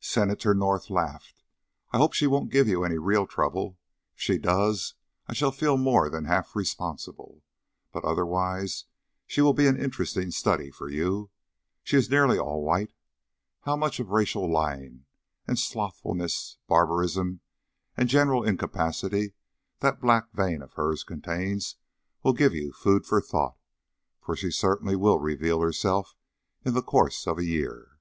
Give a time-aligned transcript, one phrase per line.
[0.00, 1.44] Senator North laughed.
[1.92, 3.78] "I hope she won't give you any real trouble.
[4.16, 4.94] If she does,
[5.28, 7.44] I shall feel more than half responsible.
[7.92, 8.86] But otherwise
[9.24, 11.30] she will be an interesting study for you.
[11.84, 12.92] She is nearly all white;
[13.60, 15.04] how much of racial lying,
[15.46, 17.38] and slothfulness, barbarism,
[17.96, 19.34] and general incapacity
[19.78, 21.76] that black vein of hers contains
[22.24, 23.56] will give you food for thought,
[24.20, 26.16] for she certainly will reveal herself
[26.64, 28.00] in the course of a year."